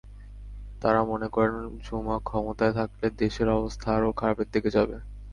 তাঁরা 0.81 1.01
মনে 1.05 1.27
করেন, 1.35 1.55
জুমা 1.85 2.15
ক্ষমতায় 2.21 2.73
থাকলে 2.79 3.05
দেশের 3.21 3.47
অবস্থা 3.57 3.87
আরও 3.97 4.09
খারাপের 4.19 4.47
দিকে 4.53 4.69
যাবে। 4.77 4.95